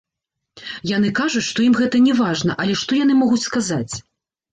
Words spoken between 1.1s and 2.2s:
кажуць, што ім гэта не